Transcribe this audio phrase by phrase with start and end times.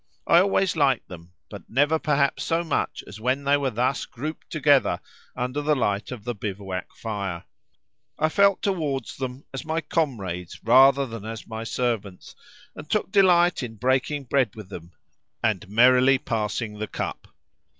[0.25, 4.49] I always liked them, but never perhaps so much as when they were thus grouped
[4.49, 4.99] together
[5.35, 7.43] under the light of the bivouac fire.
[8.17, 12.35] I felt towards them as my comrades rather than as my servants,
[12.75, 14.91] and took delight in breaking bread with them,
[15.43, 17.27] and merrily passing the cup.